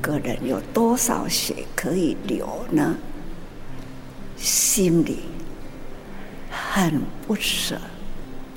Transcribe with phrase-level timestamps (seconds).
[0.00, 2.96] 个人有多少血可以流呢？
[4.36, 5.18] 心里
[6.48, 7.76] 很不舍，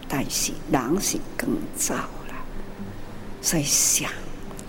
[0.07, 2.35] 但是人是更糟了，
[3.41, 4.07] 所以想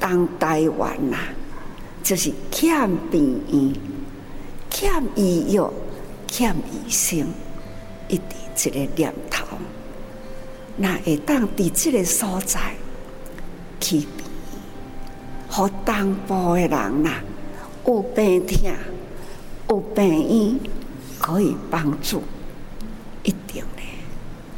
[0.01, 1.25] 当台湾呐、啊，
[2.03, 3.79] 就是欠病医，
[4.71, 5.71] 欠医药，
[6.27, 7.27] 欠医生，
[8.09, 8.23] 一直
[8.57, 9.47] 这个念头，
[10.79, 12.59] 那会当伫这个所在
[13.81, 14.07] 去
[15.53, 17.23] 和东部的人呐、啊，
[17.87, 18.73] 有病痛，
[19.69, 20.59] 有病医。
[21.25, 22.21] 可以帮助，
[23.23, 23.83] 一定的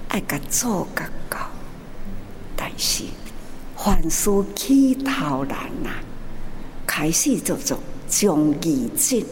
[0.08, 1.36] 爱甲做甲到，
[2.56, 3.04] 但是
[3.76, 5.90] 凡事起头难呐，
[6.86, 9.26] 开始做做将义尽，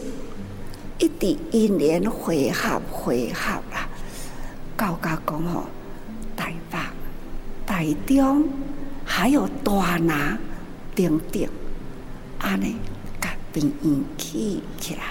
[0.99, 3.89] 一直因缘回合回合啦，
[4.77, 5.63] 到甲讲吼，
[6.37, 6.77] 台北、
[7.65, 8.47] 台中
[9.03, 10.37] 还有大拿
[10.95, 11.47] 等等，
[12.39, 12.75] 安尼
[13.21, 15.01] 甲病院起起来。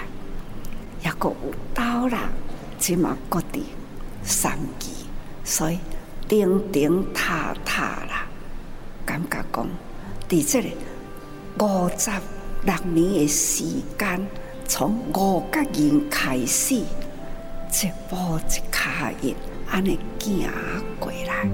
[1.03, 2.29] 也阁有刀啦，
[2.79, 3.65] 即嘛各地
[4.23, 4.91] 三级，
[5.43, 5.77] 所以
[6.29, 8.25] 顶顶塔塔啦，
[9.05, 9.67] 感觉讲，
[10.29, 10.69] 伫这个
[11.59, 12.09] 五十
[12.63, 13.65] 六年的时
[13.99, 14.25] 间，
[14.65, 19.35] 从五角人开始，一步一卡印，
[19.69, 20.49] 安尼行
[21.01, 21.49] 过来。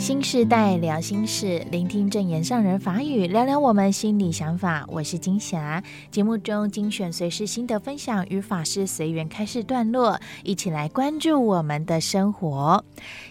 [0.00, 4.82] 新时代聊心事，聆听正言上人法语，聊聊我们心里想法。
[4.88, 5.82] 我是金霞。
[6.10, 12.82] 节目中精选随时心得分享与法师随缘开示段落，一起来关注我们的生活。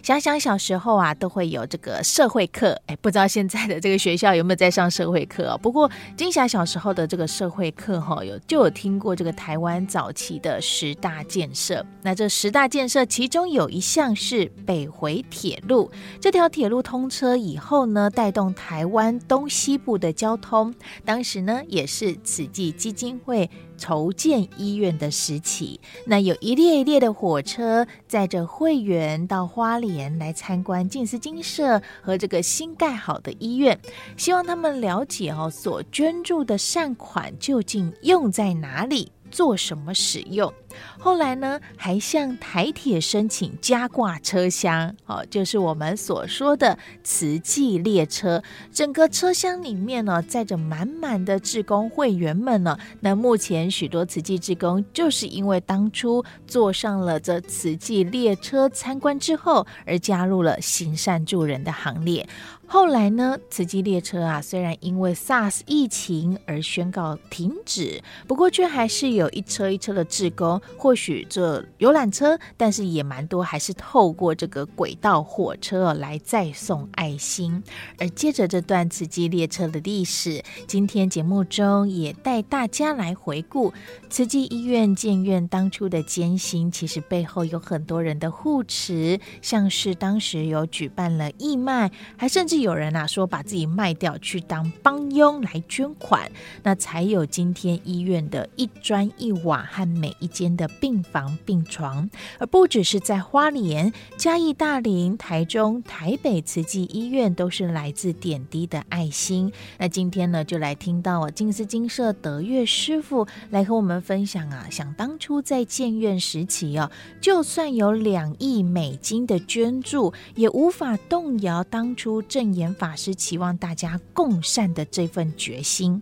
[0.03, 2.79] 想想小时候啊，都会有这个社会课。
[2.85, 5.57] 哎，不知道现在的这个学校有没有在上社会课？
[5.63, 11.83] 不过金霞小时候的这个社会课哈，有就有听过这个台湾早期的十大建设。
[12.03, 15.89] 那这十大建设其中有一项是北回铁路，
[16.21, 16.69] 这条铁。
[16.69, 20.71] 路通车以后呢，带动台湾东西部的交通。
[21.03, 25.81] 当时呢，也是慈济基金会筹建医院的时期。
[26.05, 33.79] 那有一列一列的火车载着会员到花莲来参观静思精舍和这个新盖好的医院，
[34.15, 39.11] 希望他们了解哦，所捐助的善款究竟用在哪里。
[39.31, 40.51] 做什么使用？
[40.97, 48.41] 后来呢，还向台铁申请加挂车厢，哦，就是我们所说的慈济列车。
[48.71, 52.77] 整个车厢里面呢，载着满满的志工会员们呢。
[52.99, 62.27] 那目前许多慈济志工，就是因为当初坐上了这慈济列车参观之后，而加入了行善助人的行列。
[62.71, 77.63] 后来呢，慈济列车啊，虽然因为 SARS 疫情而宣告停止，不过却还是有一车一车的志工，或许这游览车，但是也蛮多，还是透过这个轨道火车来再送爱心。
[77.97, 83.73] 而接着这段慈济列车的历史，今天节目中也带大家来回顾
[84.11, 92.59] 慈济医院建院当初的艰辛，其实背后有很多人的护持，像是当时有举办了义卖，还甚至。
[92.59, 96.29] 有人啊说把自己卖掉去当帮佣来捐款，
[96.61, 109.51] 那才有今天医院的一砖一瓦和每一间的病房病床，而不只是在花莲、嘉义、大林、台中、台北慈济医院，都是来自点滴的爱心。
[109.77, 122.49] 那今天呢，就来听到啊，静思精舍德月师傅来和我们分享啊，想当初在建院时期哦，就算有两亿美金的捐助，也无法动摇当初正。
[122.49, 126.01] 言法师期望大家共善的这份决心。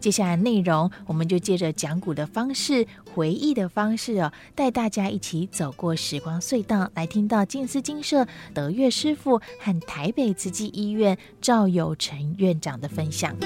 [0.00, 13.36] 接下来内容，我们就借着讲古的方式、回忆的方式哦，带大家一起走过时光隧道，来听到静思精舍德月师父和台北慈济医院赵有成院长的分享。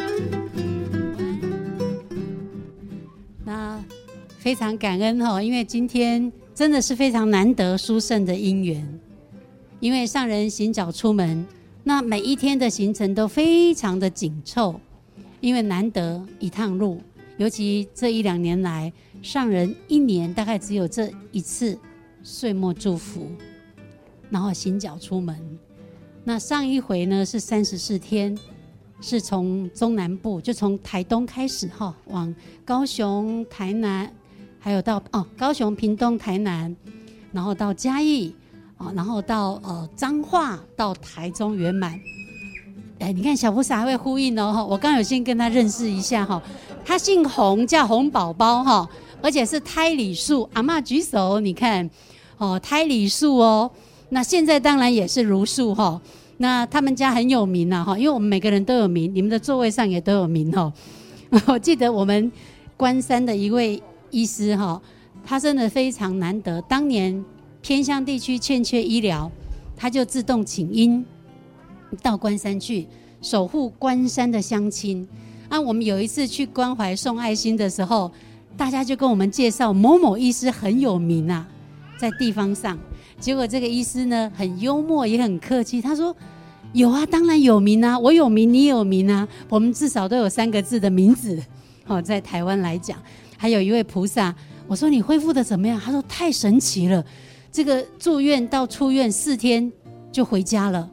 [3.45, 3.79] 那
[4.39, 8.99] 非常感恩哈，因为今天真的是非常难得殊胜的因缘，
[9.81, 11.47] 因为上人行脚出门。
[11.85, 14.81] 那每一天的行程都非常的紧凑，
[15.41, 17.01] 因为难得一趟路，
[17.39, 18.93] 尤其这一两年来，
[19.23, 21.79] 上人一年大概只有这一次
[22.23, 23.31] 岁末祝福，
[24.31, 25.37] 然后行脚出门。
[26.25, 28.37] 那上一回呢是三十四天，
[29.01, 32.35] 是从中南部，就从台东开始哈，往
[32.65, 34.13] 高雄、台南，
[34.59, 36.75] 还有到哦高雄、屏东、台南，
[37.33, 38.35] 然后到嘉义。
[38.79, 41.99] 啊，然后到呃彰化到台中圆满，
[43.01, 46.41] 哎，你看小菩萨还会呼应哦，我刚有先跟他认识一下哈，
[46.85, 48.89] 他姓洪，叫洪宝宝哈，
[49.21, 51.89] 而且是胎里素，阿嬷举手，你看，
[52.37, 53.71] 哦胎里素哦，
[54.11, 56.01] 那现在当然也是如素哈，
[56.39, 60.73] 那他们家很有名呐，哈，因为我们每个人都有名，你们的座位上也都有名哦。
[61.47, 62.31] 我记得我们
[62.77, 64.81] 关山的一位医师哈，
[65.25, 66.63] 他真的非常难得。
[66.63, 67.23] 当年
[67.61, 69.31] 偏乡地区欠缺医疗，
[69.77, 71.05] 他就自动请缨
[72.01, 72.87] 到关山去
[73.21, 75.07] 守护关山的乡亲。
[75.51, 78.11] 啊，我们有一次去关怀送爱心的时候，
[78.59, 81.47] 大家就跟我们介绍某某医师很有名啊，
[81.97, 82.77] 在地方上。
[83.21, 86.15] 结果这个医师呢，很幽默也很客气，他说
[86.75, 91.41] ：“有啊，当然有名啊，我有名，你有名啊，我们至少都有三个字的名字。
[91.87, 93.01] ”哦，在台湾来讲，
[93.37, 94.35] 还有一位菩萨，
[94.67, 95.81] 我说你恢复的怎么样？
[95.81, 97.03] 他说太神奇了，
[97.53, 99.71] 这个住院到出院四天
[100.11, 100.91] 就回家了，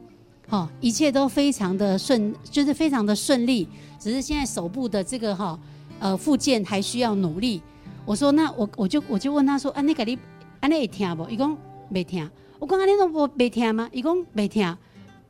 [0.50, 3.68] 哦，一切都非常的顺，就是非常的顺利，
[3.98, 5.58] 只是现在手部的这个哈
[6.00, 7.62] 呃复健还需要努力。
[8.04, 10.16] 我说那我我就我就问他说啊，那个你
[10.60, 11.28] 啊那会听不？
[11.28, 11.56] 伊讲。
[11.88, 12.28] 没听，
[12.58, 13.88] 我讲安尼拢无没听吗？
[13.92, 14.76] 伊讲没听，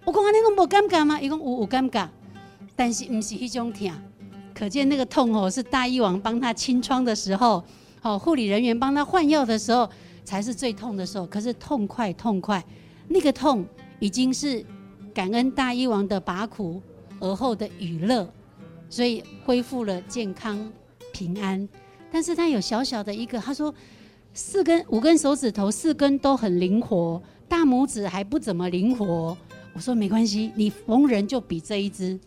[0.06, 1.20] 我讲安尼拢无感觉吗？
[1.20, 2.08] 伊讲有有感觉，
[2.74, 3.92] 但是唔是迄种痛，
[4.54, 7.62] 可见那个痛哦，是大医王帮他清创的时候，
[8.00, 9.86] 哦，护理人员帮他换药的时候，
[10.24, 11.26] 才是最痛的时候。
[11.26, 12.64] 可是痛快痛快，
[13.06, 13.66] 那个痛
[14.00, 14.64] 已经是
[15.12, 16.80] 感恩大医王的拔苦
[17.20, 18.26] 而后的娱乐，
[18.88, 20.72] 所以恢复了健康
[21.12, 21.68] 平安。
[22.10, 23.74] 但是他有小小的一个，他说。
[24.38, 29.34] 四根五根手指头，四根都很灵活，大拇指还不怎么灵活。
[29.72, 32.20] 我说没关系，你逢人就比这一只。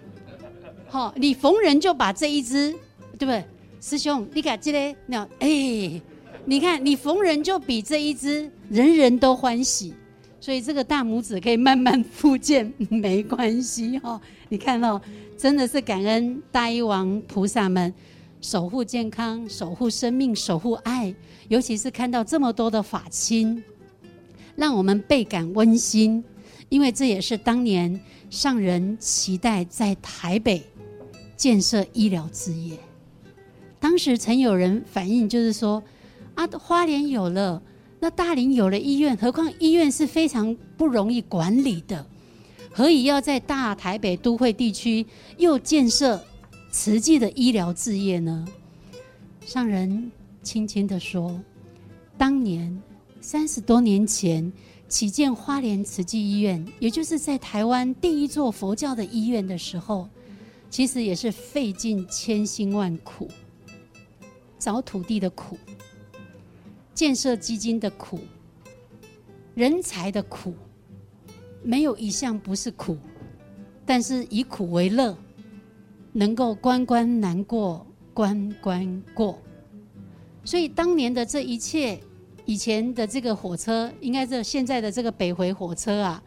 [0.88, 2.70] 好，你逢人就把这一只，
[3.18, 3.42] 对不对？
[3.80, 6.02] 师兄，你看这个，那哎，
[6.44, 9.94] 你看你逢人就比这一只，人人都欢喜。
[10.42, 14.20] 所以这个大拇指可以慢慢复健，没关系哦。
[14.48, 15.00] 你看哦，
[15.38, 17.94] 真的是感恩大医王菩萨们。
[18.40, 21.14] 守护健康，守护生命，守护爱，
[21.46, 23.62] 尤其是看到这么多的法亲，
[24.56, 26.24] 让我们倍感温馨。
[26.68, 30.60] 因为这也是当年上人期待在台北
[31.36, 32.76] 建设医疗事业。
[33.78, 35.80] 当时曾有人反映，就是说
[36.34, 37.62] 啊，花莲有了，
[38.02, 42.04] 那大林有了医院，何况医院是非常不容易管理的，
[42.72, 45.06] 何以要在大台北都会地区
[45.38, 46.20] 又建设？
[46.72, 48.44] 慈济的医疗事业呢？
[49.46, 50.10] 上人
[50.42, 51.40] 轻轻地说
[52.18, 52.76] ：“当年
[53.20, 54.52] 三十多年前
[54.88, 60.08] 起建花莲慈济医院，也就是在台湾第一座佛教的医院的时候，
[60.68, 63.28] 其实也是费尽千辛万苦，
[64.58, 65.56] 找土地的苦，
[66.94, 68.20] 建设基金的苦，
[69.54, 70.54] 人才的苦，
[71.62, 72.96] 没有一项不是苦，
[73.84, 75.16] 但是以苦为乐。”
[76.14, 79.38] 能够关关难过关关过，
[80.44, 81.98] 所以当年的这一切，
[82.44, 86.22] 以前的这个火车，应该是现在的这个北回火车啊，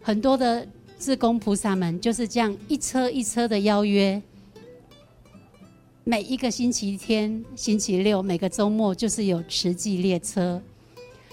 [0.00, 0.64] 很多的
[0.96, 4.22] 志工菩萨们就是这样一车一车的邀约，
[6.06, 10.60] 每一个星期天、星期六、每个周末就是有慈济列车，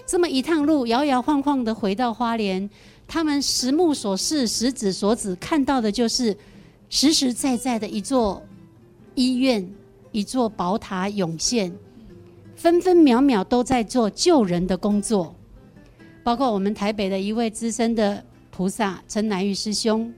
[0.06, 2.68] 这么一趟路摇摇晃晃的回到花莲，
[3.06, 6.36] 他们实目所视、实指所指看到的就是。
[6.94, 8.42] 实实在在的一座
[9.14, 9.66] 医院，
[10.10, 11.72] 一座宝塔涌现，
[12.54, 15.34] 分分秒秒都在做救人的工作。
[16.22, 20.12] 包括我们台北的一位资深的菩萨陈乃玉师兄，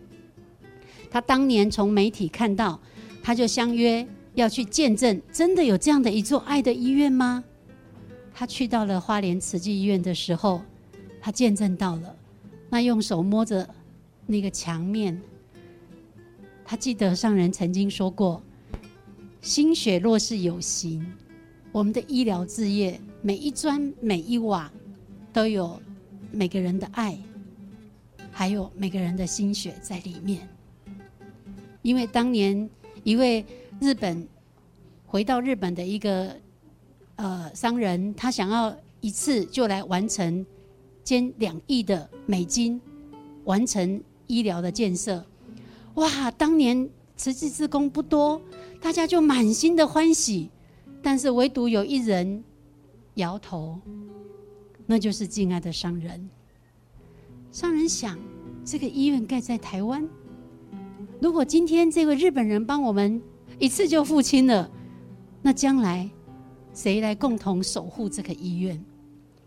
[1.08, 2.80] 他当年从媒体看到，
[3.22, 7.42] 他就相约要去见证，真的有这样的一座爱的医院吗？
[8.32, 10.60] 他去到了花莲慈济医院的时候，
[11.20, 12.16] 他见证到了，
[12.68, 13.68] 那用手摸着
[14.26, 15.20] 那个墙面。
[16.64, 18.42] 他记得上人曾经说过
[19.40, 21.06] ：“心血若是有形，
[21.70, 24.72] 我们的医疗事业每一砖每一瓦
[25.32, 25.80] 都有
[26.32, 27.16] 每个人的爱，
[28.32, 30.48] 还有每个人的心血在里面。
[31.82, 32.68] 因为当年
[33.04, 33.44] 一位
[33.80, 34.26] 日本
[35.06, 36.36] 回到日本的一个
[37.16, 40.44] 呃商人，他想要一次就来完成
[41.04, 42.80] 捐两亿的美金，
[43.44, 45.24] 完成医疗的建设。”
[45.94, 46.30] 哇！
[46.32, 48.42] 当年慈济志工不多，
[48.80, 50.50] 大家就满心的欢喜，
[51.00, 52.42] 但是唯独有一人
[53.14, 53.78] 摇头，
[54.86, 56.28] 那就是敬爱的商人。
[57.52, 58.18] 商人想，
[58.64, 60.08] 这个医院盖在台湾，
[61.20, 63.22] 如果今天这个日本人帮我们
[63.58, 64.70] 一次就付清了，
[65.42, 66.08] 那将来
[66.72, 68.82] 谁来共同守护这个医院？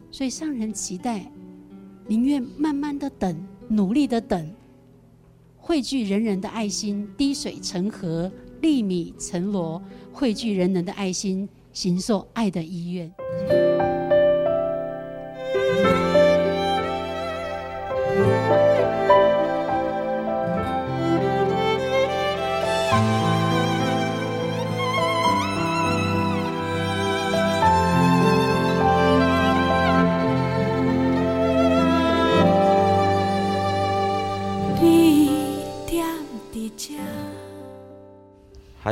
[0.10, 1.30] 所以上人期待，
[2.08, 3.38] 宁愿慢慢的等，
[3.68, 4.50] 努力的等。
[5.58, 9.82] 汇聚人人的爱心，滴水成河，粒米成箩。
[10.14, 13.87] 汇聚人人的爱心，行受爱的医院。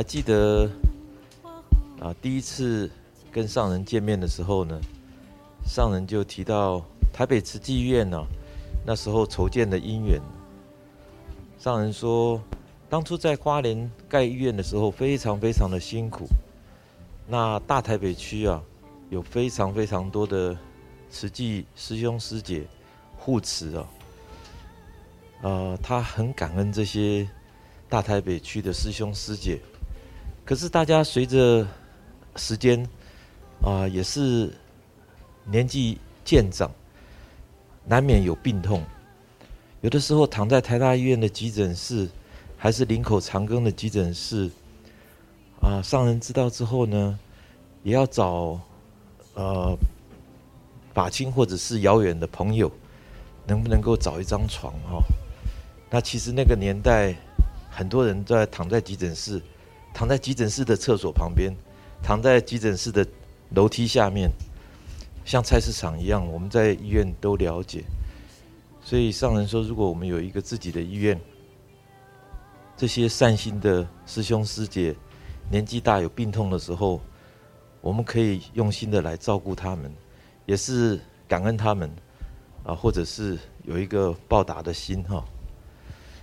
[0.06, 0.70] 记得
[1.98, 2.88] 啊，第一次
[3.32, 4.80] 跟上人见面的时候呢，
[5.66, 6.80] 上人就提到
[7.12, 8.24] 台北慈济医院呢，
[8.86, 10.20] 那时候筹建的因缘。
[11.58, 12.40] 上人说，
[12.88, 16.28] 当初在花莲盖医院的时候，非常非常的辛苦。
[17.26, 18.62] 那大台北区啊，
[19.10, 20.56] 有非常非常多的
[21.10, 22.64] 慈济师兄师姐
[23.16, 23.88] 护持啊，
[25.42, 27.28] 呃，他很感恩这些
[27.88, 29.60] 大台北区的师兄师姐。
[30.46, 31.66] 可是大家随着
[32.36, 32.88] 时间
[33.62, 34.52] 啊、也是
[35.44, 36.70] 年纪渐长，
[37.84, 38.80] 难免有病痛。
[39.80, 42.08] 有的时候躺在台大医院的急诊室，
[42.56, 44.48] 还是林口长庚的急诊室，
[45.60, 47.18] 啊，上人知道之后呢，
[47.82, 48.60] 也要找
[49.34, 49.76] 呃
[50.94, 52.70] 法亲或者是遥远的朋友，
[53.48, 55.02] 能不能够找一张床、哦？
[55.90, 57.16] 那其实那个年代，
[57.68, 59.42] 很多人在躺在急诊室，
[59.96, 61.50] 躺在急诊室的厕所旁边，
[62.02, 63.06] 躺在急诊室的
[63.54, 64.30] 楼梯下面，
[65.24, 67.82] 像菜市场一样，我们在医院都了解。
[68.82, 71.18] 所以上人说，如果我们有一个自己的医院，
[72.76, 74.94] 这些善心的师兄师姐
[75.50, 77.00] 年纪大有病痛的时候，
[77.80, 79.90] 我们可以用心的来照顾他们，
[80.44, 81.90] 也是感恩他们
[82.64, 85.24] 啊，或者是有一个报答的心哈。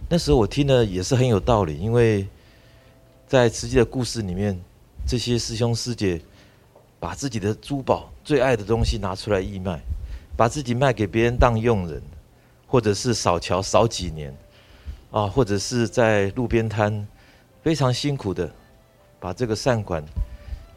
[0.08, 2.28] 那时候我听了也是很有道理，因为
[3.34, 4.56] 在慈济的故事里面，
[5.08, 6.22] 这些师兄师姐
[7.00, 9.82] 把自己的珠宝最爱的东西拿出来义卖，
[10.38, 12.00] 把自己卖给别人当佣人。
[12.68, 14.32] 或者是扫桥扫几年，
[15.10, 17.08] 啊，或者是在路边摊
[17.64, 18.48] 非常辛苦的
[19.20, 20.06] 把这个善款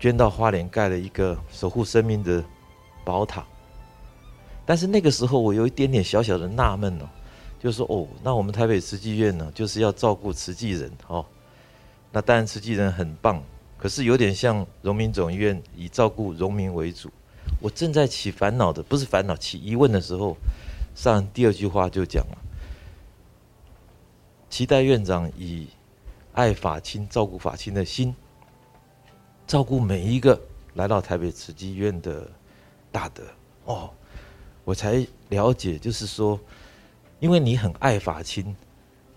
[0.00, 2.42] 捐到花莲盖了一个守护生命的
[3.04, 3.44] 宝塔。
[4.64, 7.08] 但是那个时候我有一点点小小的纳闷哦，
[7.60, 11.22] 就说哦，那我们台北慈济院呢，就是要照顾慈济人哦。
[12.16, 13.42] 那当然慈济人很棒，
[13.76, 17.10] 可是有点像荣民总医院以照顾荣民为主。
[17.60, 20.34] 我正在起烦恼的，不是烦恼，起疑问的时候。
[20.94, 22.38] 上第二句话就讲了，
[24.48, 25.68] 期待院长以
[26.32, 28.16] 爱法亲、照顾法亲的心，
[29.46, 30.40] 照顾每一个
[30.72, 32.26] 来到台北慈济医院的
[32.90, 33.24] 大德。
[33.66, 33.90] 哦，
[34.64, 36.40] 我才了解，就是说，
[37.20, 38.56] 因为你很爱法亲，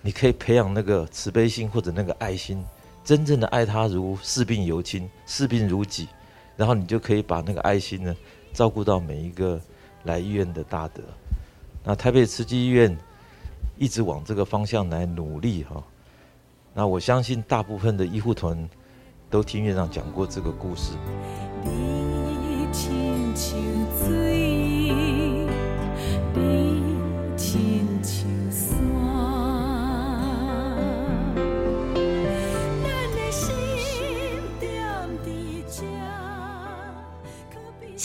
[0.01, 2.61] 你可以培养那个慈悲心或者那个爱心，
[3.03, 6.07] 真正的爱他如视病由亲、视病如己，
[6.55, 8.15] 然后你就可以把那个爱心呢，
[8.53, 9.59] 照顾到每一个
[10.03, 11.01] 来医院的大德。
[11.83, 12.95] 那台北慈济医院
[13.77, 15.83] 一直往这个方向来努力哈，
[16.73, 18.69] 那我相信大部分的医护团
[19.29, 20.93] 都听院长讲过这个故事。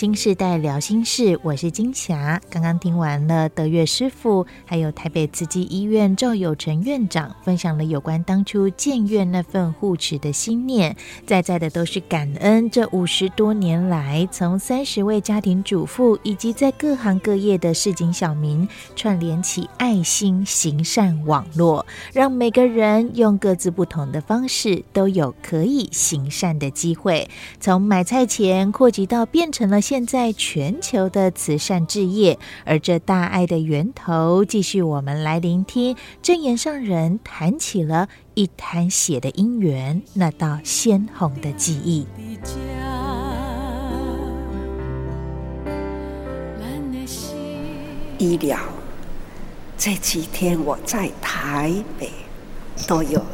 [0.04, 2.38] 新时代聊心事，我是金霞。
[2.50, 10.94] 刚刚听完了德月师傅，还有台北慈济医院赵有成院长分享了有关当初建院那份护持的心念，
[11.26, 27.26] 在在的都是感恩这五十多年来，从三十位家庭主妇以及在各行各业的市井小民串联起爱心行善网络，让每个人用各自不同的方式都有可以行善的机会，
[27.58, 29.80] 从买菜钱扩及到变成了。
[29.93, 42.08] 现现在全球的慈善置业，而这大爱的源头，继续我们来聆听证言上人谈起了一滩血的因缘，那道鲜红的记忆。
[48.18, 48.58] 医疗
[49.78, 52.10] 这几天我在台北
[52.88, 53.24] 都有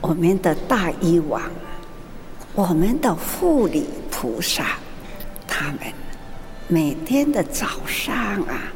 [0.00, 1.42] 我们的大医王，
[2.54, 4.78] 我们的护理菩萨。
[5.50, 5.78] 他们
[6.68, 8.72] 每天的早上啊，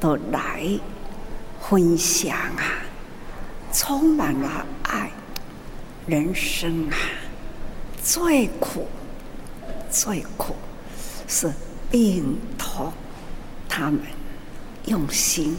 [0.00, 0.68] 都来
[1.62, 2.62] 分享啊，
[3.72, 5.10] 充满了爱。
[6.06, 6.96] 人生啊，
[8.02, 8.86] 最苦
[9.90, 10.54] 最苦
[11.26, 11.50] 是
[11.90, 12.92] 病痛，
[13.68, 14.00] 他们
[14.84, 15.56] 用心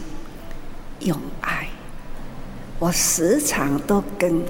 [1.00, 1.66] 用爱，
[2.78, 4.40] 我时常都跟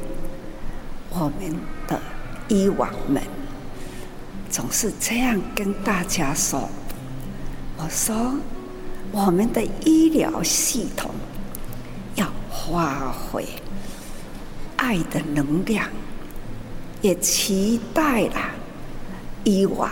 [1.09, 1.99] 我们的
[2.49, 3.23] 医王们。
[4.50, 6.69] 总是这样跟大家说
[7.76, 8.35] ：“我说，
[9.12, 11.11] 我们的医疗系统
[12.15, 13.45] 要发挥
[14.76, 15.88] 爱的能量，
[17.03, 18.37] 也期待了
[19.45, 19.91] 以往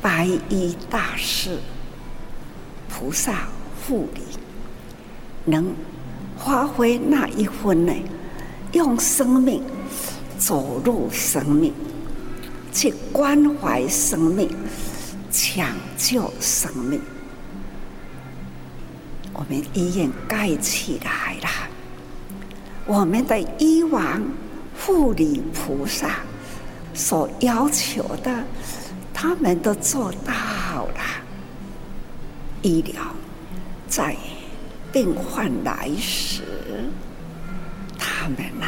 [0.00, 1.58] 白衣大师、
[2.88, 3.48] 菩萨
[3.82, 4.22] 护理
[5.44, 5.74] 能
[6.38, 7.92] 发挥那一份呢，
[8.72, 9.62] 用生命
[10.38, 11.72] 走入生命，
[12.78, 14.48] 去关怀生命，
[15.32, 15.66] 抢
[15.96, 17.00] 救生命。
[19.32, 21.48] 我们医院盖起来了，
[22.86, 24.22] 我们的医王、
[24.78, 26.20] 护理菩萨
[26.94, 28.44] 所要求的，
[29.12, 31.00] 他们都做到了。
[32.62, 33.02] 医疗
[33.88, 34.16] 在
[34.92, 36.44] 病患来时，
[37.98, 38.66] 他们呐、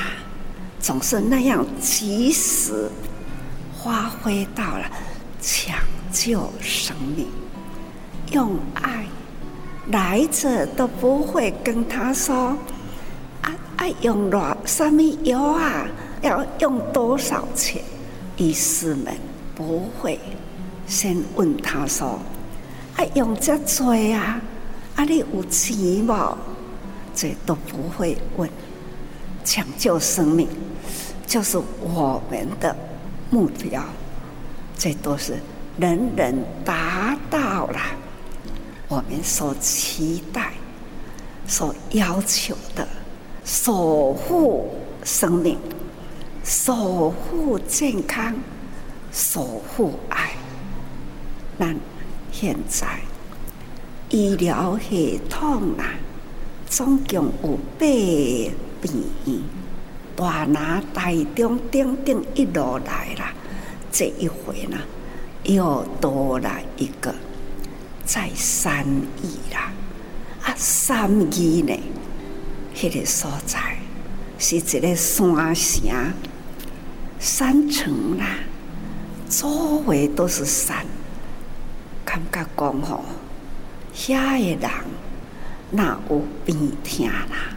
[0.81, 2.90] 总是那样及时
[3.83, 4.85] 发挥到了
[5.41, 5.77] 抢
[6.13, 7.27] 救生命，
[8.33, 9.07] 用爱。
[9.91, 12.57] 来者都不会跟他说
[13.43, 15.87] ：“啊，爱用多什么药啊？
[16.23, 17.83] 要用多少钱？”
[18.37, 19.15] 医师们
[19.55, 20.21] 不会
[20.87, 22.21] 先问他说
[22.97, 24.41] ：“啊用这多啊？
[24.95, 26.37] 啊，你有钱吗？”
[27.15, 28.49] 这都不会问。
[29.43, 30.47] 抢救生命
[31.27, 32.77] 就是我们的
[33.31, 33.83] 目标，
[34.77, 35.39] 这都是
[35.79, 37.81] 人人达到了。
[38.89, 40.53] 我们所期待、
[41.47, 42.87] 所要求的，
[43.45, 45.57] 守护生命、
[46.43, 48.35] 守护健康、
[49.13, 50.33] 守护爱。
[51.57, 51.73] 那
[52.33, 52.99] 现在
[54.09, 55.95] 医疗系统啊，
[56.69, 57.87] 总共有八
[58.81, 59.45] 病，
[60.17, 63.25] 大拿大中顶顶一路来了，
[63.90, 64.76] 这一回呢，
[65.45, 67.14] 又多了一个。
[68.05, 68.85] 在三
[69.23, 69.73] 义啦，
[70.43, 71.79] 啊，三义呢？
[72.75, 73.76] 迄、个所在
[74.38, 76.12] 是一个山城，
[77.18, 78.27] 山城啦，
[79.29, 79.49] 周
[79.87, 80.85] 围都是山。
[82.05, 83.05] 感觉讲吼，
[83.94, 84.70] 遐个人
[85.70, 87.55] 哪有病痛啦？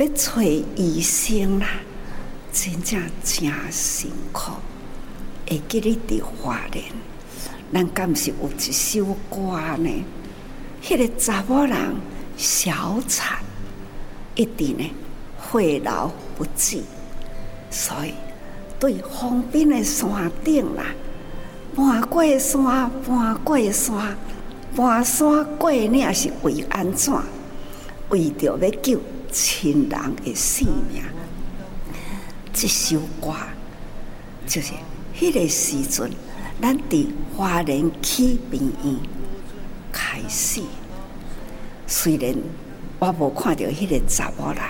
[0.00, 0.40] 要找
[0.76, 1.66] 医生啦，
[2.50, 4.52] 真正真辛苦。
[5.46, 6.82] 会记你的话呢？
[7.70, 9.38] 咱敢是有一首歌
[9.76, 9.90] 呢？
[10.82, 11.76] 迄、个查某人
[12.38, 13.40] 小产，
[14.34, 14.90] 一定呢
[15.52, 16.82] 肺痨不止，
[17.70, 18.14] 所以
[18.78, 20.82] 对方边的山顶啦，
[21.76, 24.16] 搬过山，搬过山，
[24.74, 27.12] 搬山过岭是为安怎？
[28.08, 28.98] 为着要救
[29.30, 31.02] 亲人的性命。
[32.52, 33.34] 这首歌
[34.46, 34.72] 就是
[35.18, 36.10] 迄个时阵。
[36.62, 38.94] 咱伫花莲起病院
[39.90, 40.60] 开始，
[41.86, 42.34] 虽然
[42.98, 44.62] 我无看到迄个查某人，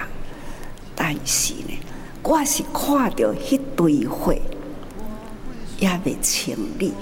[0.94, 1.76] 但是呢，
[2.22, 4.32] 我是看到迄堆火
[5.80, 6.92] 也未清理，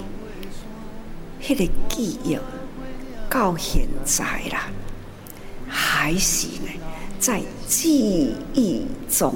[1.39, 2.35] 迄个记忆
[3.29, 4.69] 到现在啦，
[5.67, 6.69] 还是呢
[7.19, 9.35] 在记忆中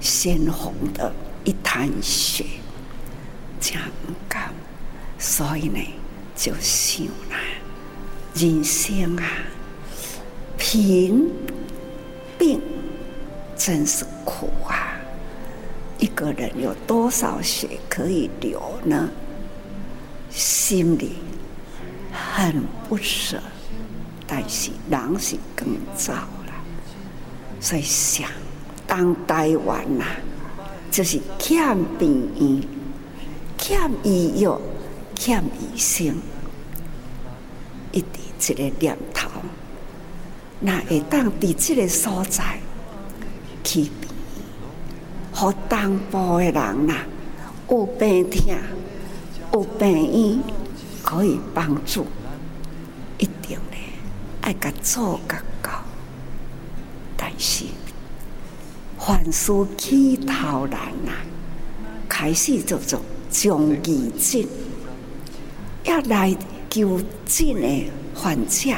[0.00, 1.12] 鲜红的
[1.44, 2.44] 一滩血。
[3.60, 3.82] 这样
[4.28, 4.52] 讲，
[5.18, 5.78] 所以呢，
[6.34, 7.38] 就想啦，
[8.34, 9.24] 人生啊，
[10.58, 11.30] 贫
[12.38, 12.60] 病
[13.56, 14.96] 真是苦啊！
[15.98, 19.08] 一个人有多少血可以流呢？
[20.30, 21.12] 心里
[22.10, 23.40] 很不舍，
[24.26, 26.14] 但是人是更糟。
[27.62, 28.28] 所以想，
[28.88, 30.04] 当台湾呐，
[30.90, 32.60] 就是欠病院。
[33.56, 34.60] 欠医药，
[35.14, 36.16] 欠医生，
[37.92, 38.06] 一直
[38.40, 39.30] 这个念头，
[40.58, 42.58] 那会当伫这个所在
[43.62, 44.10] 去病，
[45.32, 46.94] 和东部的人呐，
[47.70, 48.52] 有病痛，
[49.52, 50.40] 有病医
[51.04, 52.04] 可以帮助，
[53.18, 53.76] 一定的
[54.40, 55.84] 爱甲做甲到，
[57.42, 57.64] 是
[59.00, 61.10] 凡事起头难呐，
[62.08, 63.02] 开始就做。
[63.28, 64.46] 将医诊，
[65.84, 66.36] 要来
[66.68, 68.68] 求诊的患者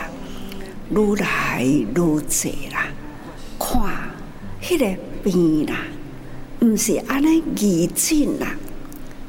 [0.91, 2.21] 愈来愈多
[2.73, 2.87] 啦。
[3.59, 3.83] 看
[4.63, 5.79] 迄个病啦，
[6.61, 8.55] 毋是安尼医诊啦，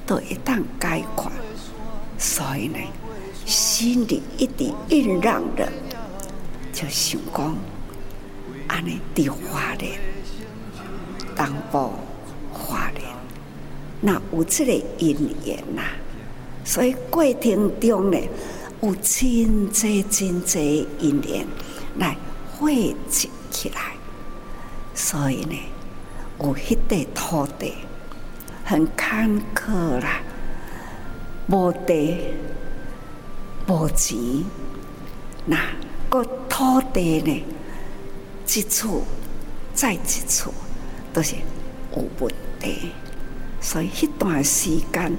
[0.06, 1.32] 都会当解决。
[2.20, 2.78] 所以呢，
[3.48, 5.68] 心里一直萦绕着，
[6.72, 7.58] 就想讲
[8.76, 9.98] 安尼地花莲，
[11.34, 11.94] 东部
[12.52, 13.06] 花莲。
[14.02, 15.82] 那有这个因缘呐，
[16.66, 18.20] 所以过程中呢，
[18.82, 21.48] 有真济真济因缘
[22.00, 22.18] 来
[22.52, 23.94] 汇集起来，
[24.94, 25.56] 所以呢，
[26.42, 27.76] 有迄块土地
[28.66, 30.20] 很坎坷啦，
[31.48, 32.18] 无地
[33.68, 34.18] 无钱，
[35.46, 35.58] 那
[36.10, 37.42] 个土地呢，
[38.48, 39.04] 一处
[39.74, 40.54] 再一处
[41.14, 41.36] 都是
[41.96, 42.92] 有问题。
[43.62, 45.16] 所以迄段时间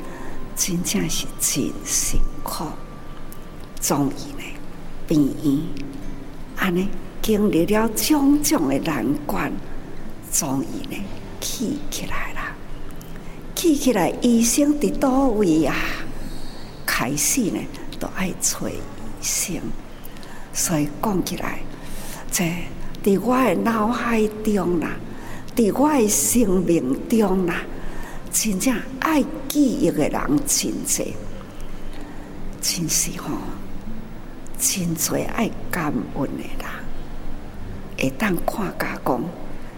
[0.55, 2.65] 真正是真辛苦。
[3.81, 4.45] 终于呢，
[5.07, 5.61] 病院
[6.57, 6.89] 安尼
[7.21, 9.53] 经历了种种的难关，
[10.33, 11.05] 终于呢
[11.41, 12.41] 起起来了。
[13.55, 15.75] 起起来，医生伫叨位啊？
[16.85, 17.59] 开始呢，
[17.99, 18.75] 都爱找医
[19.21, 19.61] 生。
[20.53, 21.61] 所以讲起来，
[22.31, 22.63] 在
[23.07, 24.91] 伫我的脑海中啦，
[25.55, 27.63] 伫我的生命中啦，
[28.33, 31.15] 真正爱记忆的人真济，
[32.61, 33.29] 真是吼，
[34.59, 36.67] 真济爱感恩的人，
[37.97, 39.23] 会当看甲讲，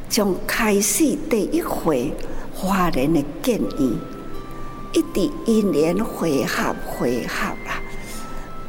[0.08, 2.10] 从开始第一回。
[2.60, 3.96] 华人的建议，
[4.92, 7.80] 一直因缘会合会合啦。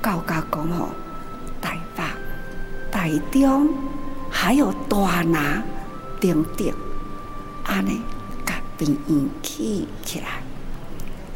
[0.03, 0.89] 教家讲吼，
[1.59, 2.03] 台北、
[2.91, 3.67] 台中，
[4.41, 5.61] 还有大拿
[6.21, 6.73] 等等，
[7.65, 8.01] 安尼
[8.45, 10.41] 甲病院起起来，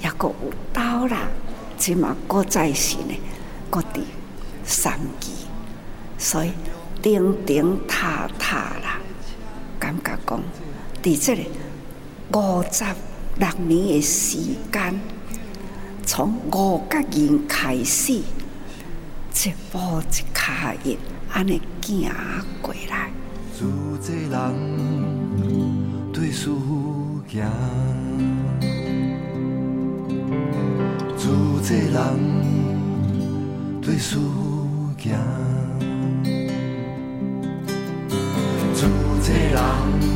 [0.01, 1.27] 也阁有刀啦，
[1.77, 3.13] 即嘛搁在是呢，
[3.69, 3.99] 搁伫
[4.63, 5.33] 三期，
[6.17, 6.53] 所以
[7.01, 9.01] 顶顶塌塌啦，
[9.77, 10.41] 感觉讲
[11.03, 11.49] 伫这里。
[12.31, 12.85] 五十
[13.35, 14.37] 六年的时
[14.71, 14.97] 间，
[16.05, 20.97] 从五角人开始，一步一卡印，
[21.33, 22.13] 安尼行
[22.61, 23.09] 过来。
[23.57, 23.65] 自
[23.99, 24.39] 济人
[26.13, 26.51] 对事
[27.27, 27.43] 行，
[31.17, 31.27] 自
[31.63, 31.99] 济人
[33.81, 34.19] 对事
[34.99, 35.17] 行，
[38.75, 38.85] 自
[39.23, 40.12] 济人。